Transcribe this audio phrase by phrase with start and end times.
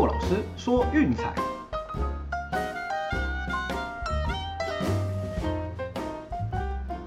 [0.00, 1.34] 骆老师说运彩，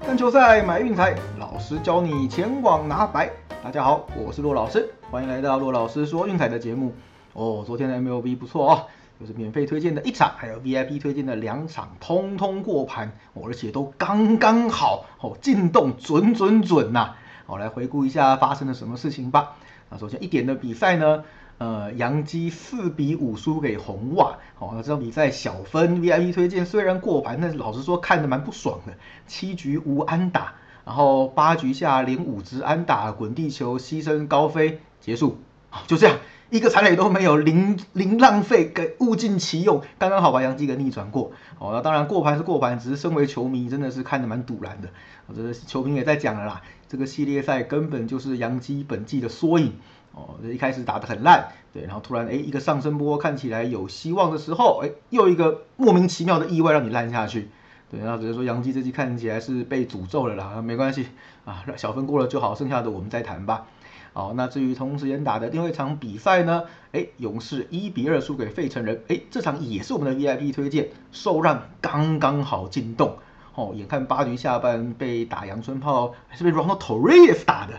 [0.00, 3.32] 看球赛买运彩，老师教你前往拿白。
[3.64, 6.94] 大家好，我是骆老师，欢迎来到骆老师说运彩的节目。
[7.32, 8.86] 哦，昨天的 MLB 不错哦，
[9.18, 17.14] 就是免费推荐的一场，还有 VIP 推荐的两场，通通过盘，而且都刚刚好，哦，进洞准准准呐。
[17.44, 19.56] 好，来回顾一下发生了什么事情吧。
[19.90, 21.24] 那首先一点的比赛呢，
[21.58, 24.38] 呃，杨基四比五输给红袜。
[24.56, 28.92] 好，那这场比赛小分 VIP 推荐虽然过盘，但是老实说看着蛮不爽的。
[29.26, 30.54] 七局无安打，
[30.84, 35.38] 然后八局下连五支安打，滚地球牺牲高飞结束，
[35.86, 36.18] 就这样
[36.50, 41.32] 一个残垒都没有，零零浪费，给物尽其用，刚刚好把杨基给逆转过。
[41.58, 44.88] 好，那当然过盘是过盘，只是身为球迷真的是看着蛮堵然的。
[45.26, 49.74] 我觉得球评也在讲了啦，这个系列赛根本就是杨基本季的缩影。
[50.14, 57.50] 哦，一开始打得很烂，对，然后突然哎一个上升波看起来有希望的时候，哎又一个莫名其妙的意外让你烂下去，
[57.90, 61.08] 对，然后只能说杨基这季看起来是被诅咒了啦，没关系
[61.44, 63.66] 啊，小分过了就好，剩下的我们再谈吧。
[64.12, 66.62] 好，那至于同时间打的另外一场比赛呢，
[66.92, 73.16] 哎勇士一比二输给费城人，哎这场也是我们的 VIP 推荐，受让刚刚好进洞。
[73.56, 77.74] 哦，眼看八局下半被打阳春炮，还是被 Ronald Torres 打的，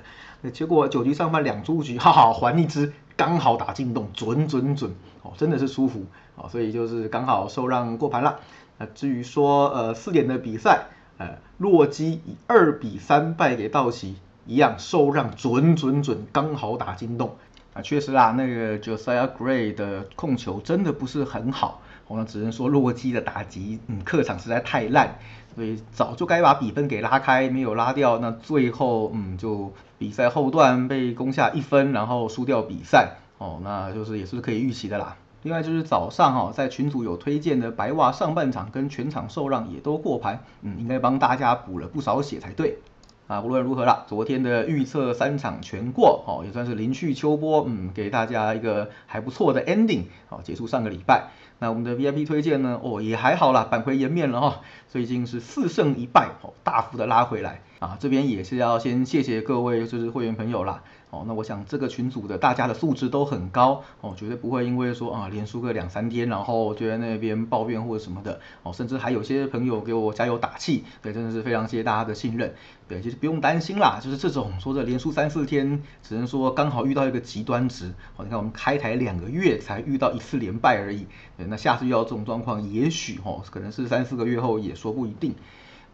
[0.51, 8.39] 结果九局上半两出局，哈哈，还一支刚好打进洞，准准准，哦，真的是舒服，哦，所以就是刚好受让过盘了。
[8.77, 17.35] 那至于说呃四点的比赛，呃，洛基以二比三败给道奇，一样受让准准准，刚好打进洞。
[17.75, 25.19] 啊，确实啦，那个 Josiah Gray 的控球真的不是很好，我们只能说洛基的打击，嗯，客场实在太烂。
[25.53, 35.17] 所以早就该把比分给拉开，没有拉掉，那最后嗯就比赛后段被攻下一分，然后输掉比赛哦，那就是也是可以预期的啦。
[35.43, 42.79] 另外就是早上哈在群组有推荐的白袜上半场跟全场受让也都过盘，嗯应该帮大家补了不少血才对。
[43.27, 51.29] 啊无论如何啦，昨天的预测三场全过哦，也算是临去秋波，嗯给大家一个还不错的 ending，好结束上个礼拜。
[51.57, 52.79] 那我们的 VIP 推荐呢？
[52.83, 54.61] 哦，也还好啦，扳回颜面了哈。
[54.87, 57.97] 最近是四胜一败，哦，大幅的拉回来啊。
[57.99, 60.83] 这边也是要先谢谢各位就是会员朋友啦。
[61.11, 72.53] 哦，那我想这个群组的大家的素质都很高哦，绝对不会因为说啊连输个两三天，然后就在那边抱怨或者什么的哦，甚至还有些朋友给我加油打气，对，真的是非常谢谢大家的信任。
[72.89, 77.93] 对，其实不用担心啦，就是这种说这连输三四天，只能说刚好遇到一个极端值。
[78.17, 81.05] 哦，你看我们开台两个月才遇到一次连败而已，
[81.37, 85.33] 对，那下次遇到这种状况，也许哦可能是三四个月后也说不一定。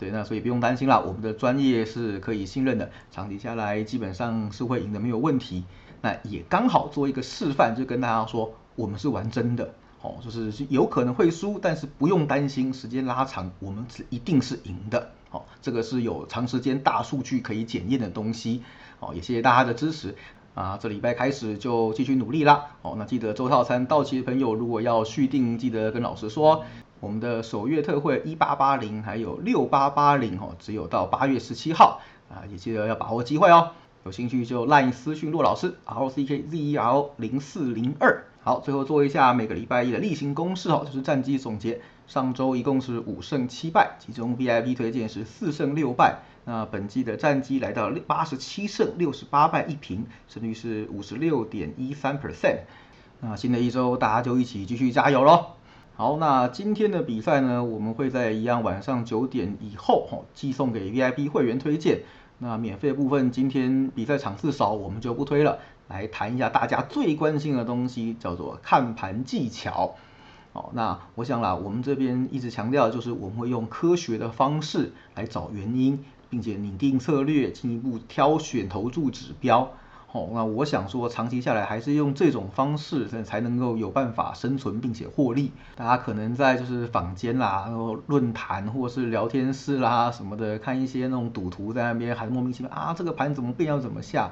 [0.02, 5.64] 对，那所以不用担心啦，我们的专业是可以信任的，长期下来基本上是会赢的，没有问题。
[6.02, 18.64] 那也刚好做一个示范，就跟大家说，我们是玩真的，哦，就是有可能会输，但是不用担心，时间拉长，我们是一定是赢的，哦，这个是有长时间大数据可以检验的东西，
[19.00, 20.16] 哦，也谢谢大家的支持，
[20.56, 26.66] 啊，这礼拜开始就继续努力啦，哦，那记得周套餐到期的朋友，如果要续订，记得跟老师说。
[27.02, 33.72] 我们的首月特惠一八八零还有六八八零哦，只有到八月十七号啊，也记得要把握机会哦。
[34.06, 38.24] 有兴趣就 LINE 私讯骆老师 R C K Z E R 零四零二。
[38.44, 41.82] 好，最后做一下每个礼拜一的例行公事哦，就是战绩总结。
[42.06, 46.20] 上周一共是五胜七败，其中 V I P 推荐是四胜六败。
[46.46, 52.60] 那本季的战绩来到六八十七胜六十八败一平，胜率是五十六点一三 percent。
[53.22, 55.52] 那新的一周大家就一起继续加油喽！
[55.94, 62.00] 好，那今天的比赛呢，我们会在一样晚上九点以后，哈，寄送给 VIP 会员推荐。
[62.40, 65.60] 那免费部分今天比赛场次少，我们就不推了。
[65.90, 69.96] 来谈一下大家最关心的东西，叫做看盘技巧。
[70.54, 79.72] 好，那我想啦，我们这边一直强调，就是我们会用科学的方式来找原因，并且拟定策略，进一步挑选投注指标。
[80.14, 85.54] 哦，那我想说，长期下来还是用这种方式，才能够有办法生存并且获利。
[85.76, 94.30] 大家可能在就是坊间啦，然后论坛或是聊天室啦什么的，看一些那种赌徒在那边还莫名其妙啊，这个盘怎么变要怎么下。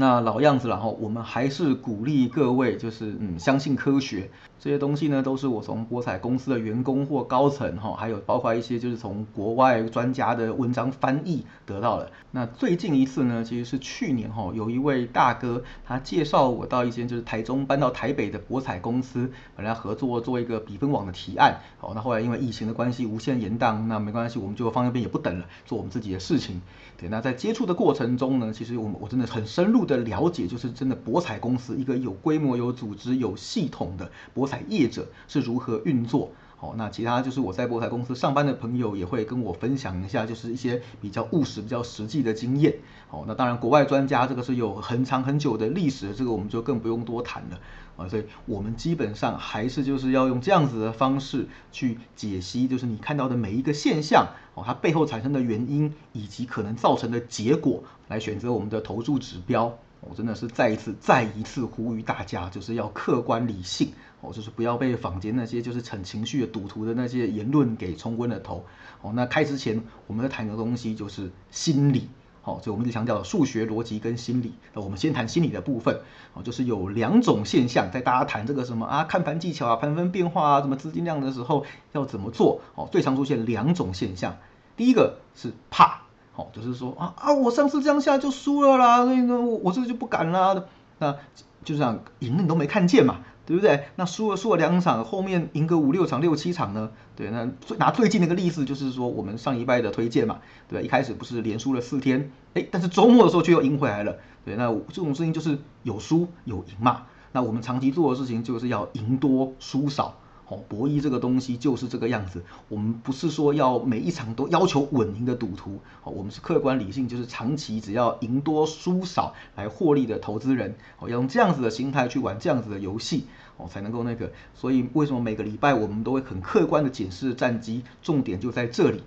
[0.00, 4.30] 那老样子了哈，我们还是鼓励各位，就是嗯，相信科学
[4.60, 12.12] 这些东西呢，都是我从博彩公司的员工或高层哈，还有包括一些就是从国外专家的文章翻译得到的。
[12.30, 26.62] 那最近一次呢，其实是去年哈，有一位大哥他介绍我到一间就是台中搬到台北的博彩公司，本来合作做一个比分网的提案，好，那后来因为疫情的关系无限延宕，那没关系，我们就放一边也不等了，做我们自己的事情。
[26.96, 29.87] 对，那在接触的过程中呢，其实我们我真的很深入。
[29.88, 36.30] 的了解，就是真的博彩公司一个有规模、有组织、有系统的博彩业者是如何运作。
[36.60, 42.74] 好，那其他就是我在博彩公司上班的朋友也会跟我分享一下，就是一些比较务实、比较实际的经验。
[43.08, 47.60] 好，那当然国外专家这个是有很长很久的历史，这个我们就更不用多谈了。
[47.98, 59.76] 啊，所以我们基本上还是就是要用这样子的方式去解析，就是你看到的每一个现象，哦，它背后产生的原因以及可能造成的结果，来选择我们的投注指标。
[60.00, 63.90] 我真的是再一次、再一次呼吁大家，就是要客观理性。
[64.20, 68.64] 哦，就是不要被坊间那些就是逞情绪的赌徒的那些言论给冲昏了头。
[69.02, 72.08] 哦，那开之前我们要谈的东西就是心理。
[72.48, 74.54] 好，所以我们一直强调数学逻辑跟心理。
[74.72, 76.00] 那我们先谈心理的部分。
[76.32, 82.62] 哦，就是有两种现象，在大家谈这个什么啊看盘技巧啊、盘分变化啊、什么资金量的时候要怎么做？
[82.74, 84.38] 哦，最常出现两种现象。
[84.78, 86.04] 第一个是怕，
[86.36, 90.64] 哦，就是说啊啊，我上次这样下就输了啦，所以呢，我我这个就不敢啦。
[90.98, 91.16] 那
[91.64, 93.20] 就这样赢了你都没看见嘛。
[93.48, 93.84] 对不对？
[93.96, 96.90] 那输了输了两场，后面赢个五六场、六七场呢？
[97.16, 100.84] 对，那最拿最近那个例子就是说，我们上一拜的推荐嘛，对吧？
[100.84, 104.18] 一开始不是连输了四天，哎，但是周末的时候却又赢回来了。
[104.44, 107.06] 对，那这种事情就是有输有赢嘛。
[107.32, 110.18] 那我们长期做的事情就是要赢多输少。
[110.48, 112.42] 哦，博弈这个东西就是这个样子。
[112.68, 120.74] 我们不是说要每一场都要求稳赢的赌徒，哦，我们是客观理性，就是长期只要赢多输少来获利的投资人。
[120.98, 123.26] 哦，要用这样子的心态去玩这样子的游戏，
[123.58, 124.32] 哦，才能够那个。
[124.54, 127.82] 所以为什么每个礼拜我们都会很客观的检视战绩？
[128.02, 129.02] 重点就在这里。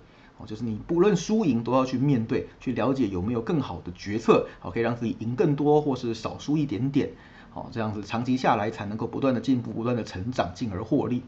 [0.46, 7.10] 就是你不论输赢都要去面对，去了解有没有更好的决策，好可以让自己赢更多，或是少输一点点。
[7.50, 11.22] 好，这样子长期下来才能够不断的进步，不断的成长，进而获利。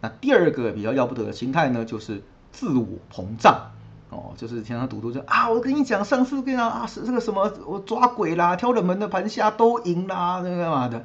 [0.00, 3.70] 那第二个比较要不得的心态呢，就是自我膨胀。
[4.10, 11.04] 哦，就是天常赌徒就啊，我跟你讲，上次跟你讲啊，是这个什么，我抓鬼啦，挑冷门的盘下都赢啦，那个干嘛的？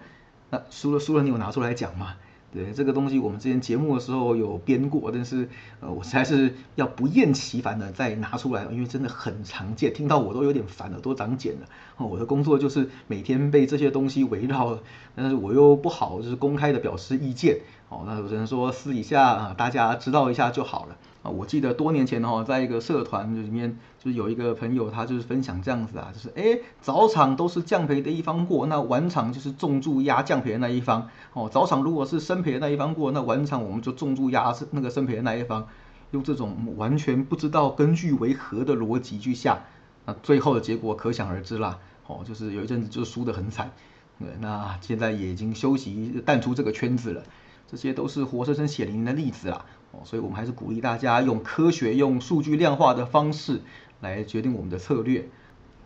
[0.49, 2.15] 那输了输了，你有拿出来讲吗？
[2.53, 5.49] 对这个东西，我们之前节目的时候有编过，但是
[5.81, 11.67] 呃，我实在是要不厌其烦的再拿出来，因为真的很常见，听到我都有点烦，了，都长茧了。
[11.97, 14.79] 我的工作就是每天被这些东西围绕，
[15.15, 17.59] 但是我又不好就是公开的表示意见。
[17.89, 20.95] 哦，那我只能说私底下啊，大家知道一下就好了。
[21.25, 31.09] 啊，我记得多年前哦，在一个社团里面，就是有一个朋友，他就是分享这样子啊，就是哎，早场都是降赔的一方过，那晚场就是重注压降赔的那一方。
[31.33, 35.67] 哦，早场如果是升赔的那一方过，那晚场我们就重注压是那个升赔的那一方。
[36.11, 39.63] 用这种完全不知道根据为何的逻辑去下，
[40.05, 41.79] 那最后的结果可想而知啦。
[42.05, 43.71] 哦，就是有一阵子就输得很惨。
[44.19, 47.23] 对，那现在也已经休息淡出这个圈子了。
[47.67, 49.65] 这些都是活生生血淋淋的例子啦，
[50.03, 53.61] 所以我们还是鼓励大家用科学、用数据量化的方式
[54.01, 55.29] 来决定我们的策略。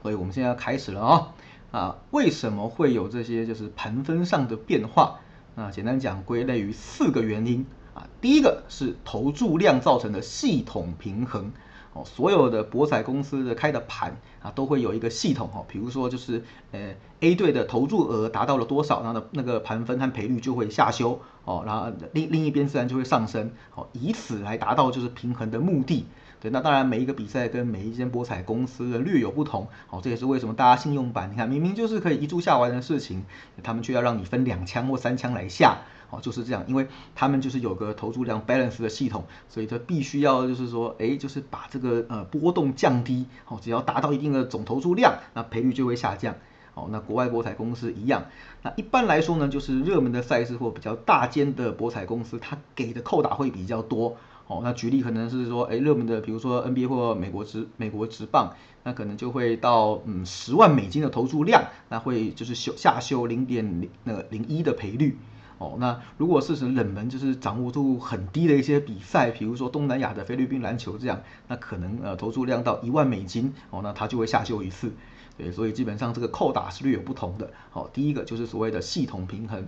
[0.01, 1.33] 所以我们现在要开始了啊
[1.71, 5.19] 啊，为什么会有这些就是盘分上的变化？
[5.55, 8.07] 啊简单讲，归类于四个原因啊。
[8.21, 11.51] 第一个是投注量造成的系统平衡。
[11.93, 26.05] 哦，所有的博彩公司的开的盘啊，都会有一个系统哦，比如说就是呃 A 队的投注额达到了多少，然后那个盘分和赔率就会下修哦，然后另另一边自然就会上升，哦，以此来达到就是平衡的目的。
[26.41, 33.25] 对，那当然每一个比赛跟每一间博彩公司的略有不同，好，这也是为什么大家信用版，你看明明就是可以一注下完的事情，
[33.61, 35.79] 他们却要让你分两枪或三枪来下。
[36.11, 46.33] 哦，就是这样，因为他们就是有个投注量 balance 的系统，所以它必须要就是说，哎，就是把这个呃波动降低，哦，只要达到一定的总投注量，那赔率就会下降。
[46.73, 48.23] 哦，那国外博彩公司一样，
[48.63, 54.17] 那一般来说呢，就是热门的赛事或比较大间的博彩公司，它给的扣打会比较多。
[54.49, 65.19] 哦，那举例可能是说，哎，热门的比如说 NBA 或美国职美国职棒，那可能就会到嗯十万美金的投注量，那会就是修下修零点零那个零一的赔率。
[65.59, 74.93] 哦，那如果是什冷门，就是掌握度很低的一些比赛，比如说东南亚的菲律宾篮球这样，那可能呃投注量到一万美金，哦，那它就会下修一次，
[75.37, 77.51] 对，所以基本上这个扣打是略有不同的。
[77.69, 79.67] 好，第一个就是所谓的系统平衡，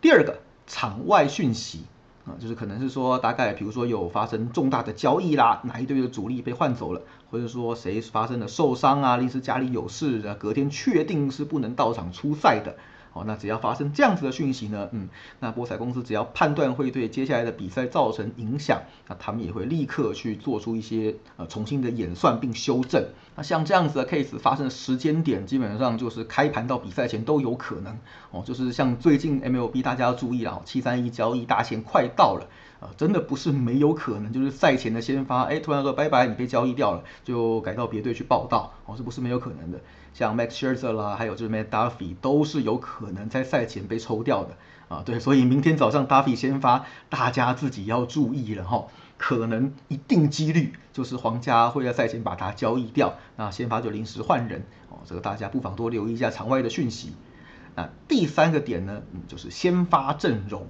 [0.00, 1.84] 第二个场外讯息
[2.38, 12.76] 就是可能是说大概比如说有发生重大的交易啦，哪一队的主力被换走了，或者说谁发生了受伤啊，临时家里有事啊，隔天确定是不能到场出赛的。
[13.12, 15.08] 哦，那只要发生这样子的讯息呢，嗯，
[15.40, 23.04] 那博彩公司只要判断会对接下来的比赛造成影响，那他们也会立刻去做出一些呃重新的演算并修正。
[23.34, 27.98] 那像这样子的 case 发生的时间点，基本上就是开盘到比赛前都有可能。
[28.30, 32.48] 哦，就是像最近 MLB 大家要注意了，七三一交易大限快到了，
[32.80, 39.78] 啊，真的不是没有可能，就是赛前的先发，哎，突然说拜拜，你被交易掉了，就改到别队去报道，哦，这不是没有可能的？
[40.14, 44.56] 像 Max Scherzer 啦，还有就是 Matt Duffy 都是有可能在赛前被抽掉的
[44.88, 45.02] 啊。
[45.04, 48.86] 对，所以明天早上 Duffy 先发，大家自己要注意了哈。
[49.18, 54.96] 可能一定几率就是皇家会在赛前把它交易掉，那先发就临时换人哦。
[55.04, 57.12] 这个大家不妨多留意一下场外的讯息。
[57.76, 60.66] 那第三个点呢，嗯，就是先发阵容。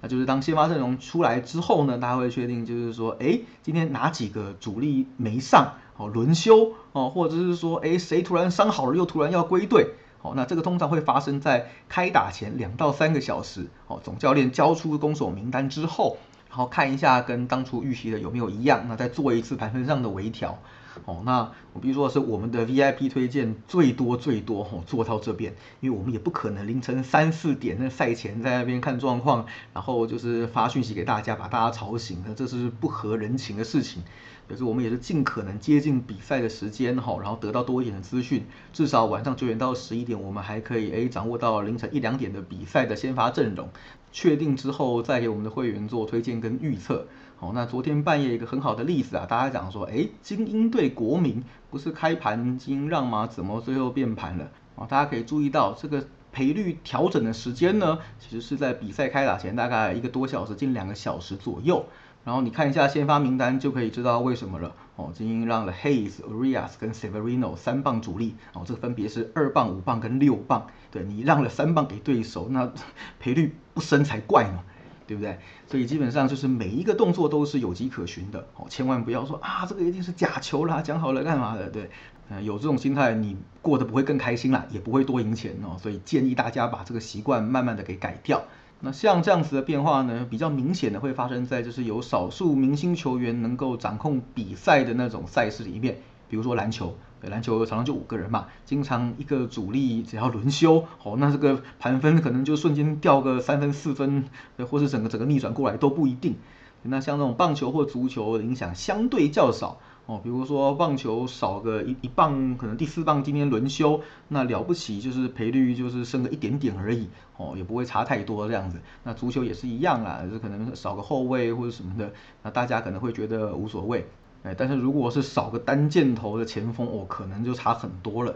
[0.00, 9.90] 那就是当先发阵容出来之后呢，大家会确定就是说，哎，今天哪几个主力没上，哦，轮休，哦，或者是说，哎，谁突然伤好了又突然要归队，
[10.22, 16.16] 哦，那这个通常会发生在开打前两到三个小时，哦，总教练交出攻守名单之后，
[16.50, 20.58] 然后看一下跟当初预期的有没有一样，那再做一次盘分上的微调。
[21.04, 34.02] 哦，那我比如说是我们的 VIP 推荐最多最多哦，做到这边，因为我们也不可能凌晨三四点那赛前在那边看状况，然后就是发讯息给大家把大家吵醒，那这是不合人情的事情。
[34.50, 43.68] 可是我们也是尽可能接近比赛的时间哈，然后得到多一点的资讯，至少晚上九点到十一点，我们还可以诶掌握到凌晨一两点的比赛的先发阵容，
[44.10, 47.06] 确定之后再给我们的会员做推荐跟预测。
[47.36, 53.28] 好，那昨天半夜一个很好的例子啊，大家讲说，哎，精英对国民不是开盘精英让吗？
[53.28, 54.50] 怎么最后变盘了？
[54.74, 61.86] 啊，大家可以注意到这个赔率调整的时间呢，其实是在比赛开打前大概一个多小时，近两个小时左右。
[62.24, 64.74] 然后你看一下先发名单就可以知道为什么了。
[64.96, 70.66] 哦，精英让了 Hayes、Arias 跟 Severino 三棒主力，哦，这分别是二棒、五棒跟六棒。
[70.90, 72.72] 对你让了三棒给对手，那
[73.18, 74.60] 赔率不升才怪呢。
[75.06, 75.40] 对不对？
[75.66, 81.68] 所以基本上就是每一个动作都是有迹可循的哦，千万不要说啊，这个一定是假球啦，讲好了干嘛的？
[81.68, 81.90] 对，
[82.28, 85.76] 呃，有这种心态，你过得不会更开心啦，也不会多赢钱哦。
[85.82, 88.44] 所以建议大家把这个习惯慢慢的给改掉。
[88.80, 96.96] 那像这样子的变化呢，比较明显的会发生在就是有少数明星球员能够掌控比赛的那种赛事里面，比如说篮球。
[97.22, 104.24] 篮球常常就五个人嘛，经常一个主力只要轮休，哦，那这个盘分可能就瞬间掉个三分四分，
[104.70, 106.36] 或是整个整个逆转过来都不一定。
[106.82, 118.80] 那像这种棒球或足球影响相对较少，哦，比如说棒球少个一一棒，可能第四棒今天轮休，那了不起就是赔率就是升个一点点而已，哦，也不会差太多这样子。
[119.04, 122.12] 那足球也是一样啦，就可能少个后卫或者什么的，
[122.42, 124.04] 那大家可能会觉得无所谓。
[124.42, 128.34] 哎，但是如果是少个单箭头的前锋，哦，可能就差很多了。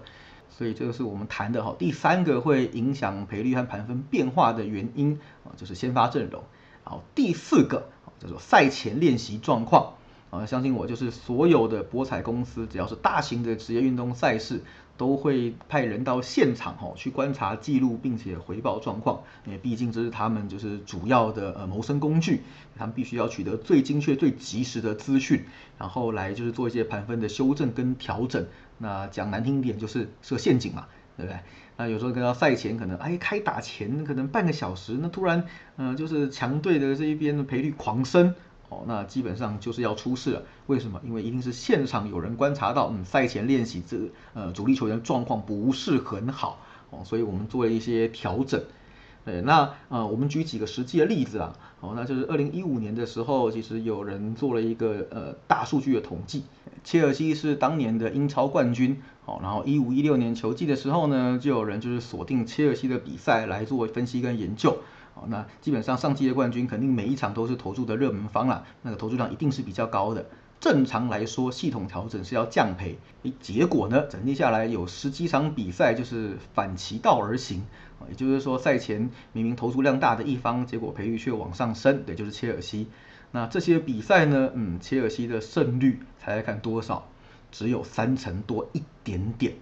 [0.51, 6.45] 所以这个是我们谈的哈，第三个会影响赔率和盘分变化的原因啊，就是先发阵容。
[6.85, 7.89] 好，第四个
[8.21, 9.95] 叫做赛前练习状况
[10.41, 14.63] 啊，相信我，就是所有的博彩公司，只要是大型的职业运动赛事。
[14.97, 22.43] 都会派人到现场哈去观察记录，并且回报状况，因为毕竟这是他们就是主要的呃谋生工具，
[22.79, 25.47] 他们必须要取得最精确、最及时的资讯，
[25.79, 28.47] 然后来就是做一些盘分的修正跟调整。
[28.79, 30.87] 那讲难听点就是设陷阱嘛，
[31.17, 31.41] 对不对？
[31.77, 35.45] 那有时候跟到赛前可能哎开打前可能半个小时，那突然
[35.77, 38.37] 嗯就是强队的这一边的赔率狂升。
[38.87, 40.43] 那基本上就是要出事了。
[40.67, 41.01] 为什么？
[41.05, 43.97] 因为一定是现场有人观察到，嗯，赛前练习这
[44.33, 46.59] 呃主力球员状况不是很好
[46.91, 48.63] 哦，所以我们做了一些调整。
[49.25, 56.45] 对，那呃我们举几个实际的例子啊，哦，那就是二零一五年的时候，其实有人做了一个呃大数据的统计，
[56.83, 64.77] 切尔西是当年的英超冠军，哦，然后一五一六年球季的时候呢，就有人就是锁定切尔西的比赛来做分析跟研究。
[65.15, 70.27] 好，那基本上上季的冠军肯定每一场都是投注的热门方啦，那个投注量一定是比较高的。
[70.61, 77.65] 正常来说，系统调整是要降赔，诶，结果呢，整体下来有十几场比赛就是反其道而行，
[78.09, 82.89] 也就是说赛前明明投注量大的一方，结果赔率却往上升，对，就是切尔西。
[83.31, 87.09] 那这些比赛呢，嗯，切尔西的胜率猜猜看多少？
[87.53, 89.55] 只有三成多一点点。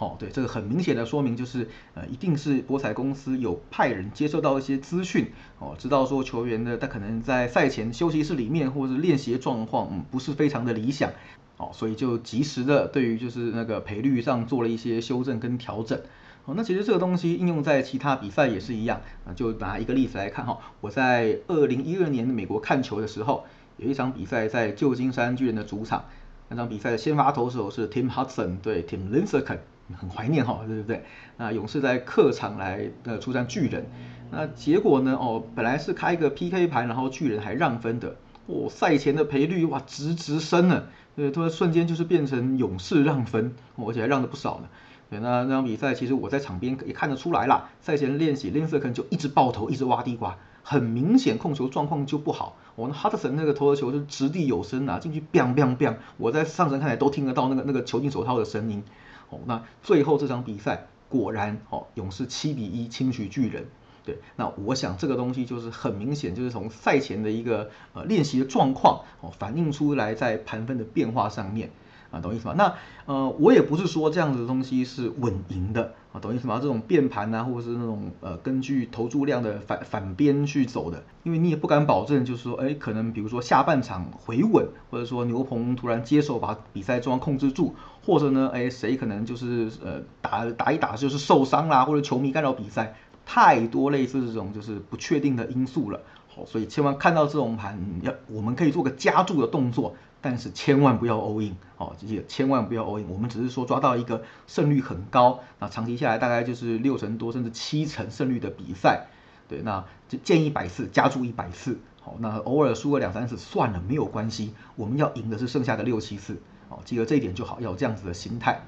[0.00, 11.10] 好，对这个很明显的说明就是，呃，一定是博彩公司有派人接受到一些资讯，哦，知道说球员的他可能在赛前休息室里面或者练习状况，嗯，不是非常的理想，
[11.58, 16.00] 哦，所以就及时的对于就是那个赔率上做了一些修正跟调整，
[16.46, 23.44] 哦，那其实这个东西应用在其他比赛也是一样，啊，就拿一个例子来看哈，我在二零一二年美国看球的时候，
[23.76, 26.06] 有一场比赛在旧金山巨人的主场，
[26.48, 29.58] 那场比赛的先发投手是 Tim Hudson 对 Tim Lincecum。
[29.98, 31.04] 很怀念哈，对不对？
[31.36, 33.86] 那勇士在客场来呃出战巨人，
[34.30, 35.16] 那结果呢？
[35.20, 38.16] 哦，本来是开一个 PK 盘，然后巨人还让分的，
[38.46, 44.68] 哦，赛前的赔率哇直直升了，对，突然瞬间就是变成勇士让分，而且还让了不少呢。
[45.08, 52.56] 对，那那场比赛其实我在场边也看得出来啦，赛前练习林瑟肯就一直爆头，一直挖地瓜，很明显控球状况就不好。
[52.76, 58.84] 我那哈德森那个投的球就掷地有声啊，进去 biang biang biang，我在上层看来都听得到那个那个球进手套的声音。
[59.30, 63.66] 哦，那最后这场比赛果然哦，勇士七比一轻取巨人。
[64.02, 71.70] 对，那我想这个东西就是很明显，就是从赛前的一个呃练习的状况哦，反映出来在盘分的变化上面
[72.10, 72.54] 啊，懂意思吗？
[72.56, 72.74] 那
[73.06, 76.58] 呃，我也不是说这样子的东西是稳赢的啊，懂意思吗？
[76.60, 87.74] 这种变盘啊，或者是那种呃根据投注量的反反边去走的，因为你也不敢保证，就是说，哎，可能比如说下半场回稳，或者说牛棚突然接手把比赛状况控制住，
[88.04, 92.94] 或者呢，哎，谁可能就是呃打打一打就是受伤啦，或者球迷干扰比赛。
[93.32, 96.00] 太多类似这种就是不确定的因素了，
[96.34, 109.06] 好，所以千万看到这种盘，要我们可以做个加注的动作，但是千万不要 all in，哦，这些千万不要 all in，我们只是说抓到一个胜率很高，那长期下来大概就是六成多甚至七成胜率的比赛，
[109.48, 116.36] 对，那就建议百次加注一百次，好，那偶尔输个两三次算了没有关系，我们要赢的是剩下的六七次，
[116.68, 118.60] 哦，记得这一点就好，要有这样子的心态。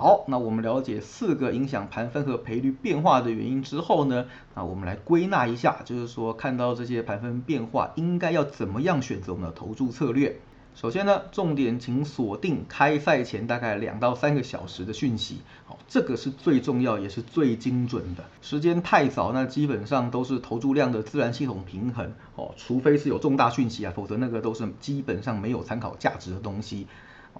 [0.00, 10.38] 好，那我们了解四个影响盘分和赔率变化的原因之后呢，那我们来归纳一下，就是说看到这些盘分变化，应该要怎么样选择我们的投注策略。
[10.76, 18.24] 首先呢，重点请锁定开赛前大概两到三个小时的讯息，好，这个是最重要也是最精准的。
[18.40, 26.86] 时间太早，那基本上都是投注量的自然系统平衡，哦，除非是有重大讯息啊，否则那个都是基本上没有参考价值的东西。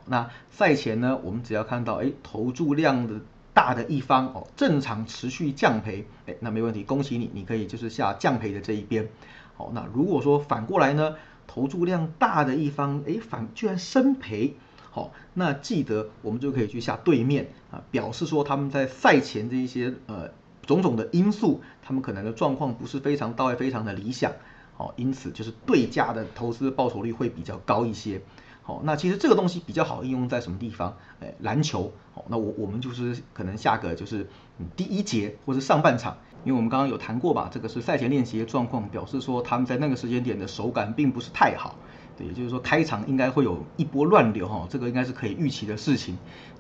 [0.07, 3.21] 那赛前呢，我们只要看到哎投注量的
[3.53, 9.09] 大的一方哦，正常持续降赔，哎那没问题，恭喜你，你可以就是下降赔的这一边。
[9.57, 14.55] 好，那如果说反过来呢，投注量大的一方哎反居然升赔，
[14.91, 20.31] 好，那记得我们就可以去下对面啊，表示说他们在赛前这一些呃
[20.65, 24.33] 种种的因素，他们可能的状况不是非常到位，非常的理想，
[24.77, 28.21] 好，因此就是对价的投资报酬率会比较高一些。
[28.69, 30.95] 哦，那其实这个东西比较好应用在什么地方？
[31.21, 31.91] 哎，篮球。
[32.13, 34.29] 哦，那我我们就是可能下个就是
[34.77, 41.77] 第一节或者上半场，因为我们刚刚有谈过吧，这个是赛前练习的状况，表示说他们在那个时间点的手感并不是太好。
[42.19, 46.19] 对，也就是说开场应该会有一波乱流哈，这个应该是可以预期的事情。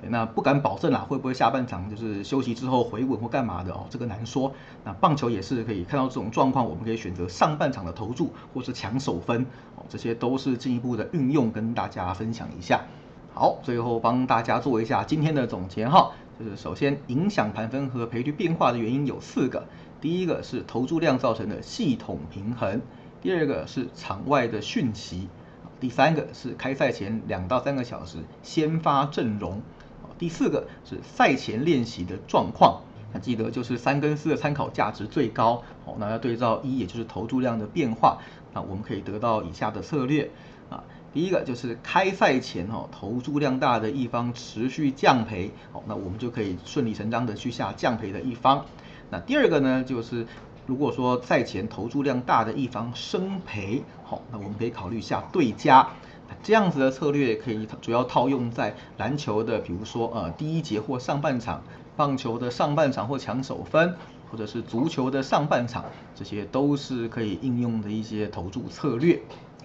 [0.09, 4.53] 那不敢保证啊，会不会下半场就是休息之后回稳或干嘛的哦，这个难说。
[4.85, 9.42] 那棒球也是可以看到这种状况，我们可以选择上半场的投注或是抢手分
[9.75, 12.83] 哦，这些都是进一步的运用，跟大家分享一下。
[13.35, 19.66] 好，最后帮大家做一下今天的总结哈，就是首先影响盘分和赔率变化的原因有四个，
[20.01, 22.81] 第一个是投注量造成的系统平衡，
[23.21, 25.29] 第二个是场外的讯息。
[25.81, 29.62] 第三个是开赛前两到三个小时先发阵容，
[30.19, 32.81] 第四个是赛前练习的状况。
[33.12, 38.19] 那记得就是三跟四的参考价值最高，好，那要对照一，也就是投注量的变化，
[38.53, 40.31] 那我们可以得到以下的策略
[40.69, 40.83] 啊。
[41.14, 48.67] 第一个就是开赛前哦，投注量大的一方持续降赔，好，那我们就可以顺理成章的去下降赔的一方。
[49.11, 50.27] 那第二个呢，就是。
[50.68, 55.88] 如果说赛前投注量大的一方升赔，好，那我们可以考虑下对家，
[56.42, 61.62] 这样子的策略可以主要套用在篮球的，比如说呃第一节或上半场，
[61.96, 63.96] 棒球的上半场或抢手分，
[64.31, 69.18] 或者是足球的上半场，这些都是可以应用的一些投注策略。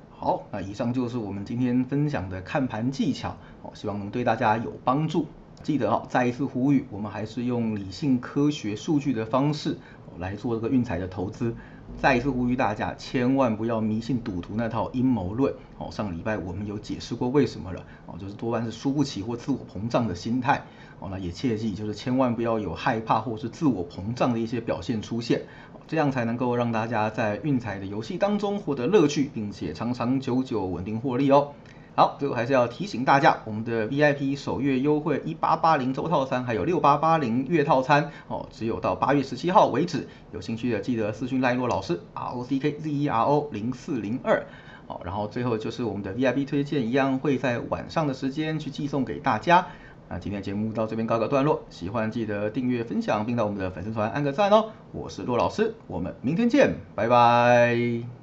[0.10, 5.28] 好，那以上就是我们今天分享的看盘技巧，哦，希望能对大家有帮助。
[5.64, 9.78] 记得哦，再一次呼吁，我们还是用理性、科学、数据的方式
[10.20, 11.56] 来做这个运彩的投资。
[12.02, 15.54] 再一次呼吁大家，千万不要迷信赌徒那套阴谋论。
[15.78, 17.86] 哦，上礼拜我们有解释过为什么了。
[18.06, 20.64] 哦，就是多半是输不起或自我膨胀的心态。
[21.00, 25.42] 哦，那也切记，就是千万不要有害怕或是自我膨胀的一些表现出现。
[25.86, 31.52] 这样才能够让大家在运彩的游戏当中获得乐趣，并且长长久久稳定获利哦。
[31.96, 40.08] 好，最后还是要提醒大家，我们的 VIP 首月优惠一八八零周套餐，还有六八八零月套餐哦，只有到八月十七号为止。
[40.32, 44.44] 有兴趣的记得私讯赖洛老师 R O C K Z E R O 零四零二。
[44.88, 49.68] 好，然后最后就是我们的 VIP 推荐，一样会在晚上的时间去寄送给大家。
[50.10, 54.72] 那今天节目到这边告个段落，喜欢记得订阅分享，并到我们的粉丝团按个赞哦。
[54.92, 58.23] 我是洛老师，我们明天见，拜拜。